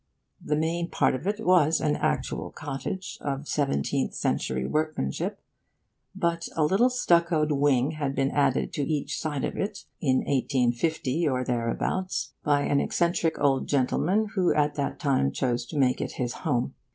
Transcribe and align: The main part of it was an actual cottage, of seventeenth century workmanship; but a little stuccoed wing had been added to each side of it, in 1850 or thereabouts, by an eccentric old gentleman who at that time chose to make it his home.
The 0.43 0.55
main 0.55 0.89
part 0.89 1.13
of 1.13 1.27
it 1.27 1.39
was 1.45 1.79
an 1.79 1.95
actual 1.95 2.49
cottage, 2.49 3.19
of 3.21 3.47
seventeenth 3.47 4.15
century 4.15 4.65
workmanship; 4.65 5.39
but 6.15 6.49
a 6.55 6.65
little 6.65 6.89
stuccoed 6.89 7.51
wing 7.51 7.91
had 7.91 8.15
been 8.15 8.31
added 8.31 8.73
to 8.73 8.81
each 8.81 9.19
side 9.19 9.45
of 9.45 9.57
it, 9.57 9.85
in 9.99 10.21
1850 10.21 11.27
or 11.27 11.43
thereabouts, 11.43 12.33
by 12.43 12.61
an 12.63 12.79
eccentric 12.79 13.37
old 13.37 13.67
gentleman 13.67 14.29
who 14.33 14.51
at 14.55 14.73
that 14.73 14.97
time 14.99 15.31
chose 15.31 15.67
to 15.67 15.77
make 15.77 16.01
it 16.01 16.13
his 16.13 16.33
home. 16.33 16.73